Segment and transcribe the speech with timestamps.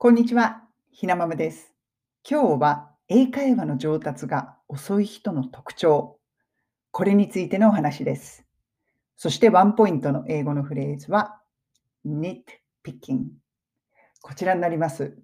[0.00, 0.62] こんにちは、
[0.92, 1.74] ひなままです。
[2.22, 6.20] 今日は英会話の上達が遅い人の特徴。
[6.92, 8.44] これについてのお話です。
[9.16, 11.40] そしてワンポイントの英語のフレーズは
[12.06, 13.24] nitpicking。
[14.22, 15.18] こちらになります。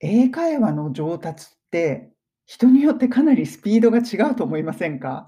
[0.00, 2.14] 英会話の上達って
[2.46, 5.26] 人によってかなりスピードが違うと思いませんか？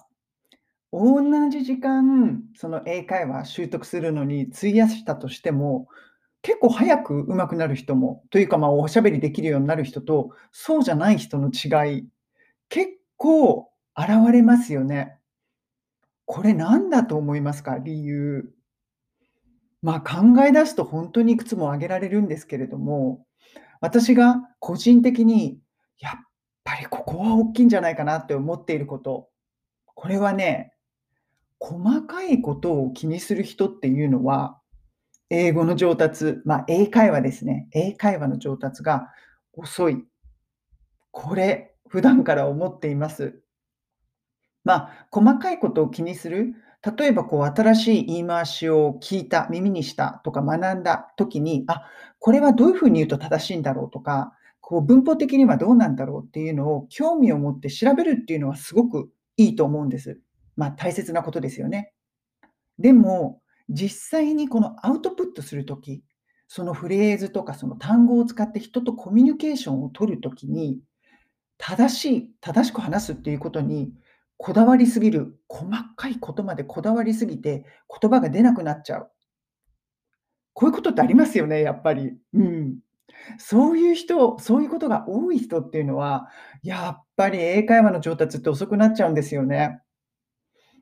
[0.91, 1.21] 同
[1.51, 5.89] じ時間、その英会話習得するのに費やしたとしても、
[6.47, 12.09] 結構早く上手くなる人も、というか、まあ、おしゃべりできるようになる人と、そうじゃない人の違い、
[12.69, 15.19] 結構現れますよね。
[16.25, 17.79] これ何だと思いますか？
[17.79, 18.49] 理由。
[19.83, 23.27] まあ、考え出すと本当にいくつも挙げられるんですけれども、
[23.81, 25.59] 私が個人的に、
[25.99, 26.13] やっ
[26.63, 29.31] ぱりここは大きいんじゃないかなって思っていること、
[29.85, 30.73] これはね、
[31.59, 34.61] 細かいことを気にする人っていうのは
[35.31, 37.69] 英語の上達、まあ、英会話ですね。
[37.73, 39.09] 英会話の上達が
[39.53, 40.05] 遅い。
[41.11, 43.41] これ、普段から思っています。
[44.65, 46.55] まあ、細かいことを気にする。
[46.99, 51.85] 例えば、こう、新しい言い回しを聞いた、耳にしたとか学んだ時に、あ、
[52.19, 60.21] これはどういうふうに言うと正しいんだろうとか、こう、文法的にはどうなんだろうっていうのを興味を持って調べるっていうのはすごくいいと思うんです。
[60.57, 61.93] まあ、大切なことですよね。
[62.79, 66.03] でも、実際にこのアウトプットするとき、
[66.49, 70.81] そのフレーズとかその単語を使って人とコミュニケーションを取るときに、
[71.59, 73.93] 正しい、正しく話すっていうことに
[74.39, 77.65] こだわりすぎる、細かいことまでこだわりすぎて
[78.01, 79.11] 言葉が出なくなっちゃう。
[80.53, 82.17] こういうことってありますよね、やっぱり。
[82.35, 82.79] うん。
[83.39, 86.29] そういう人、そういうことが多い人っていうのは、
[86.63, 89.81] やっぱり英会話の上達って遅くなっちゃうんですよね。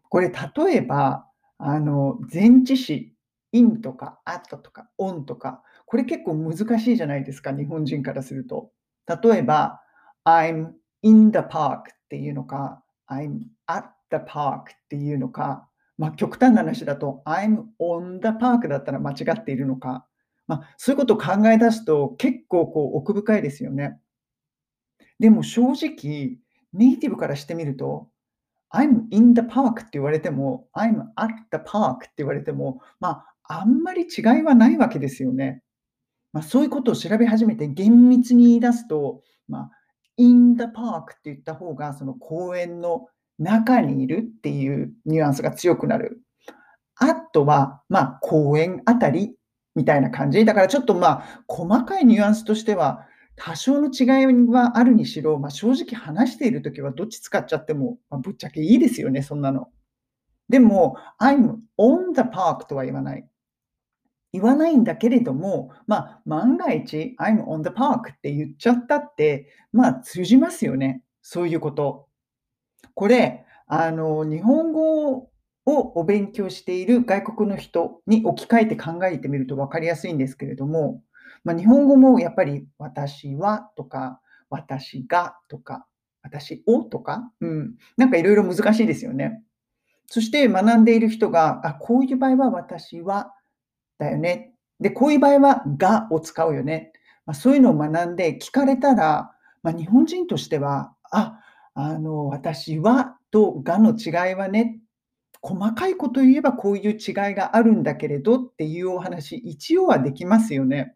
[0.08, 1.26] これ例えば、
[1.66, 3.14] あの、前置詞、
[3.52, 8.70] in とか at とか on とか、これ結構難しいじゃないですか、日本人からすると。
[9.08, 9.80] 例えば、
[10.26, 15.66] I'm in the park っていうのか、I'm at the park っていうのか、
[15.96, 20.06] まあ、極端な話だと、I'm on the park だったら間違っているのか、
[20.46, 23.98] まあ、そういうことを考え出すと結構こう奥深いですよね。
[25.18, 26.36] でも正直、
[26.74, 28.10] ネイティブからしてみると、
[28.74, 35.62] I'm in the park って言われても、I'm at the park って言われても、まあ、あんまり違いはないわけですよね。
[36.32, 39.70] まあ、そういうことを調べ始めて厳密に言い出すと、まあ、
[40.16, 43.06] in the park って言った方が、その公園の
[43.38, 46.20] 中にいるっていうニュアンスが強くなる。
[46.96, 49.36] あとは、まあ、公園あたり
[49.76, 50.44] みたいな感じ。
[50.44, 59.68] だからちょっとまあ、細かいニュアンスとしては、多少の違いはあるにしろ、まあ、正直話しているときはどっち使っちゃっても、まあ、ぶっちゃけいいですよね、そんなの。
[60.48, 63.26] でも、I'm on the park とは言わない。
[64.32, 71.02] 言わないんだけれども、まあ、万が一、I'm on the park って言っちゃったって、まあ、通じますよね。
[71.22, 72.08] そういうこと。
[72.94, 75.30] これ、あの、日本語を
[75.66, 81.02] お勉強している外国の人に置き換えて考えてみると分かりやすいんですけれども、
[81.44, 85.86] まあ、日本語もやっぱり私はとか、私がとか、
[86.22, 89.42] 私をとか、うん、なんかいろいろ難しいですよね。
[90.06, 93.34] そして学んでいる人が、あ、こういう場合は私は
[93.98, 94.54] だよね。
[94.80, 96.92] で、こういう場合はがを使うよね。
[97.26, 101.40] まあ、そういうのを学んで聞かれたら、まあ、日本人としては、あ、
[101.74, 104.80] あの、私はとがの違いはね、
[105.42, 110.94] 細かいこと言えばこういう違いがあるんだけれどっていうお話、一応はできますよね。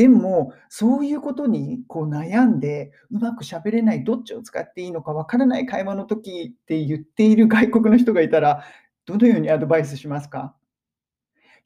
[0.00, 8.64] でも、そういうことにこう悩んで、うまくしゃべれない、どっちを使っていいのかわからない会話の時って言っている外国の人がいたら、
[9.04, 10.54] どのようにアドバイスしますか？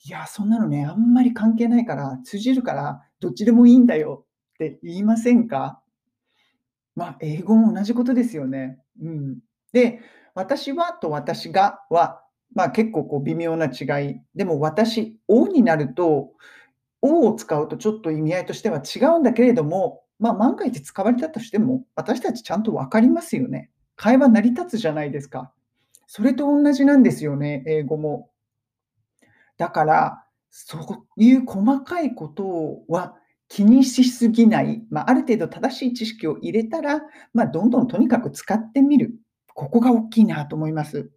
[0.05, 5.81] いや、そんなのね、あんまり関係ないから、通じるから、どっちでもいいんだよって言いませんか？
[6.97, 8.81] まあ、英語も同じことですよね。
[9.01, 9.39] うん。
[9.73, 10.01] で、
[10.35, 12.21] 私はと私がは、
[12.53, 14.21] まあ、結構こう微妙な違い。
[14.35, 16.33] でも私をになると、
[17.05, 23.71] をを使うとちょっと意味合いとしては違うんだけれども、まあ、万が一使われたとしても、私たちちゃんと分かりますよね。
[23.97, 25.53] 会話成り立つじゃないですか。
[26.07, 28.31] それと同じなんですよね、英語も。
[29.59, 33.17] だから、そういう細かいことは
[33.49, 37.03] 気にしすぎない、まあ、ある程度正しい知識を入れたら、
[37.33, 39.15] まあ、どんどんとにかく使ってみる。
[39.53, 41.11] ここが大きいなと思います。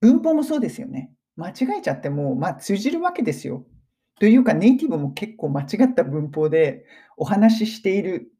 [0.00, 1.12] 文法もそうですよね。
[1.36, 3.64] 間違えちゃっても、まあ、通じるわけですよ。
[4.18, 6.84] というか、ネイティブも結構間違った文法で
[7.16, 8.32] お話ししている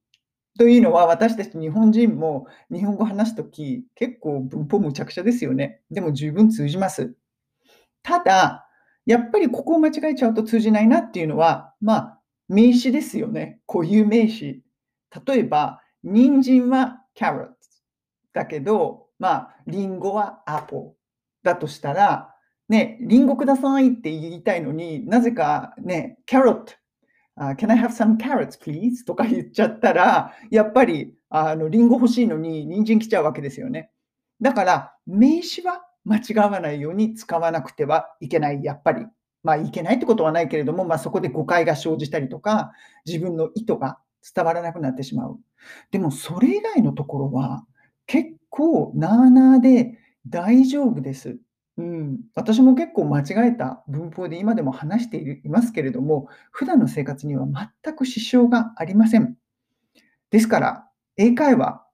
[0.58, 5.80] というのは、私たち日本人も日本語話すとき、結構文法むちゃくちゃですよね。
[5.90, 7.14] でも十分通じます。
[8.02, 8.69] ただ、
[9.06, 13.60] やっぱりここを間違えちゃうと通じないなっていうのは、まあ、名詞ですよね。
[13.66, 14.62] 固有名詞。
[15.26, 17.48] 例えば、人参は carrot
[18.32, 20.92] だけど、まあ、リンゴは apple
[21.42, 22.34] だとしたら、
[22.69, 26.65] ね、リンゴくださいって言いたいのになぜかね、carrot、
[27.38, 29.06] uh, can I have some carrots please?
[29.06, 33.91] とか言っちゃったら、やっぱりあのリンゴ欲しいのに人参来ちゃうわけですよね。
[34.41, 39.06] だから、名詞は間違わないように使わなくてはいけない、やっぱり。
[39.43, 42.73] まあ、いけないってことはないけれども、まあ、そこで誤解が生じたりとか、
[43.06, 43.99] 自分の意図が
[44.35, 45.38] 伝わらなくなってしまう。
[45.91, 47.65] でも、それ以外のところは、
[48.06, 51.38] 結構、なあなあで大丈夫です。
[51.78, 59.36] うん、私も結構間違えた文法で今でも話しているいますけれども、普段の生活には全く支障がありません。
[60.30, 61.84] ですから、英会話、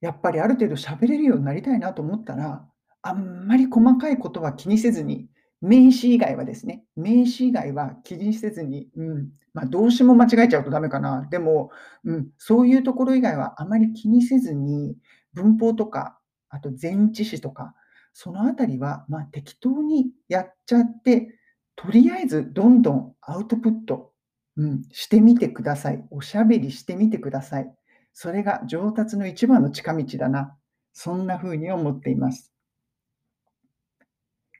[0.00, 2.64] やっぱりある程度喋れるようになりたいなと思ったら、
[3.02, 5.28] あんまり細かいことは気にせずに、
[5.60, 11.26] 名詞以外はですね、名詞以外は気にせずに、うん、まあ、動詞も間違えちゃうとダメかな。
[11.30, 11.70] でも、
[12.04, 14.96] うん、そういうところ以外はあまり気にせずに、
[15.34, 16.16] 文法とか、
[16.48, 17.74] あと前置詞とか、
[18.12, 21.38] そのあたりは、まあ、適当にやっちゃって、
[21.76, 24.12] とりあえずどんどんアウトプット、
[24.56, 26.04] うん、してみてください。
[26.10, 27.72] おしゃべりしてみてください。
[28.12, 30.56] それが上達の一番の近道だな。
[30.92, 32.52] そんな風に思っています。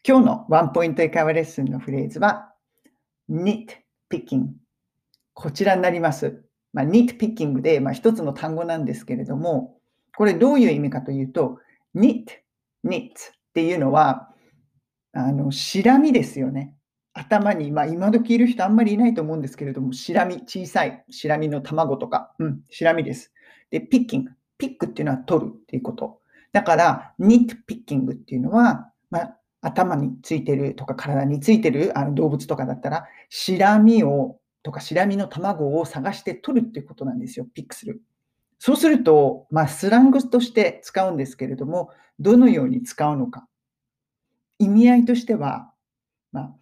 [0.06, 2.54] 今日のワンポイント英会話レッスンのフレーズは
[3.28, 4.46] nitpicking
[5.34, 6.42] こちらになります。
[6.72, 9.78] まあ、nitpicking で、まあ、一つの単語なんですけれども、
[10.16, 11.58] これどういう意味かというと、
[11.94, 12.26] nit,
[12.84, 13.10] nit
[13.50, 14.28] っていうのは、
[15.12, 16.74] あの、しらみですよね。
[17.12, 23.32] 頭に、まあ、今時いる人あんまりいないと思うんですけれども、しらみ、小さいしらみの卵とか、うん、しらみです。
[23.70, 24.30] で、ピッキング。
[24.58, 26.20] ピックっていうのは取るっていうこと。
[26.52, 37.46] だから、ニットピッキングっていうのは、まあ、頭についてるとか体についてるあの動物とかだったら、シラミをとかシラミの卵を探して取るっていうことなんですよ。
[37.52, 38.02] ピックする。
[38.62, 43.48] そうすると、まあ、スラングとして使うんですけれども、どのように使うのか。
[44.58, 45.72] 意味合いとしては、
[46.30, 46.54] まあ、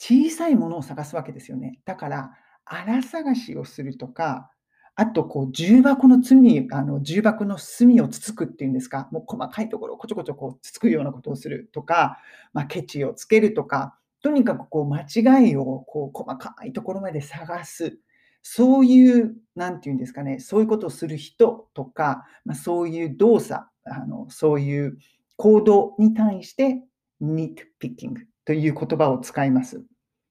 [0.00, 1.78] 小さいものを探すわけですよね。
[1.84, 2.32] だから、
[2.64, 4.50] 荒探しをするとか、
[4.96, 12.18] あと、こう、重箱の罪、あの、重箱の隅をつつくっていうんですか、もう細かいところをこちょこちょこうつつくようなことをするとか、
[12.52, 18.00] まあ、ケチをつけるとか、とにかくこう間違いをこう細かいところまで探す。
[18.42, 24.98] そういう、なんていうんですかね、そういうことをする人とか、まあ、そういう動作、あのそういう
[25.36, 26.82] 行動に対して、
[27.20, 29.82] ニットピッキングという言葉を使います。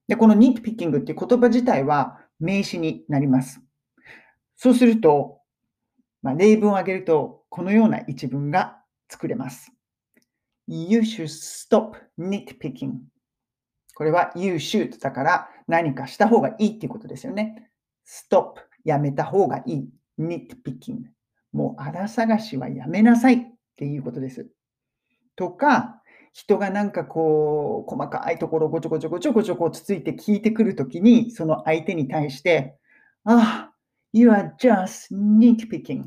[0.07, 3.61] で、このニットピッキングっていう言葉自体は名詞になります。
[4.55, 5.39] そうすると、
[6.21, 9.71] まあ、例文を挙げると、このような一文が作れます。
[10.67, 12.93] You should stop nitpicking.
[13.95, 17.69] これは you should だから何かした方がいいっていうことですよね。
[18.07, 19.89] Stop やめた方がいい。
[20.19, 21.03] nitpicking
[21.51, 23.37] もう荒探しはやめなさいっ
[23.75, 24.47] ていうことです。
[25.35, 26.01] とか、
[26.33, 32.77] 人がなんかこう、細かいところをごちょごちょごちょごちょこうつついて聞いてくるときに、その相手に対して、
[33.23, 33.73] ああ、
[34.13, 36.03] You are just nitpicking.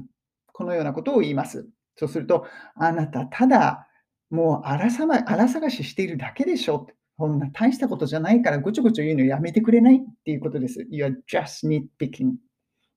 [0.53, 1.69] このようなことを言います。
[1.96, 3.88] そうすると、あなたただ
[4.31, 6.87] もう荒さ、ま、荒探ししているだけでしょ。
[7.20, 10.87] こんな大したことじゃないからごちょごちょ言うのやめてくれないっていうことです。
[10.88, 12.32] You are just nitpicking.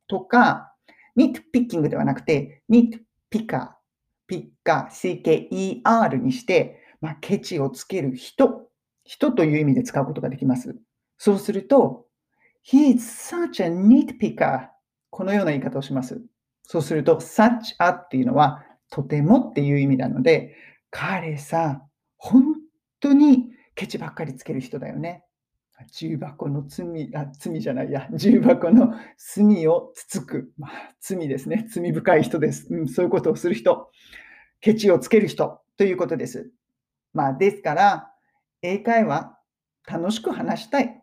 [0.08, 0.74] とか、
[1.20, 3.72] nitpicking ではなくて、nitpicker。
[4.26, 8.70] ピッカー、CKER にして、まあ、ケチをつける人、
[9.04, 10.74] 人という意味で使うことができます。
[11.18, 12.06] そうすると、
[12.66, 14.70] He is such a nitpicker.
[15.10, 16.22] このような言い方をします。
[16.66, 20.56] そうすると、such a っていうのは、とてもっていう意味なので、
[20.92, 22.56] 彼さ、本
[23.02, 25.24] 当にケチばっかりつける人だよね。
[25.92, 30.52] 重箱の罪、あ、罪じゃないや、重箱の罪をつつく。
[30.58, 31.68] まあ、罪ですね。
[31.70, 32.88] 罪深い人です、うん。
[32.88, 33.90] そういうことをする人。
[34.62, 36.52] ケチをつける人ということです。
[37.14, 38.12] まあ、ですから、
[38.62, 39.38] 英会話、
[39.86, 41.02] 楽しく話したい。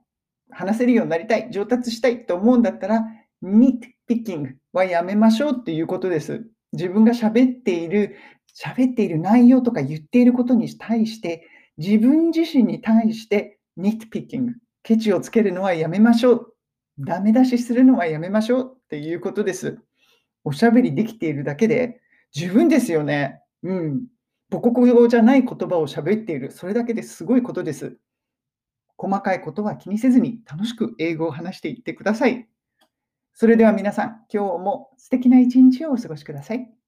[0.51, 1.51] 話せるようになりたい。
[1.51, 3.05] 上達したいと思うんだったら、
[3.43, 6.49] nit picking はやめましょうっていうことです。
[6.73, 8.17] 自分が喋っている、
[8.57, 11.47] 喋っている内容とか言っていることに対して、
[11.81, 16.55] 自分自身に対して nitpicking、ケチをつけるのはやめましょう。
[16.99, 19.79] ダメ出しするのはやめましょうっていうことです。
[20.45, 23.41] おしゃべりできているだけで十分ですよね。
[23.63, 24.03] うん。
[24.51, 26.51] 母国語じゃない言葉を喋っている。
[26.51, 27.97] それだけですごいことです。
[28.99, 32.47] 細かいことは気にせずに楽しく英語を話していってください。
[33.33, 36.80] それでは皆さん、今日も素敵な一日をお過ごしください。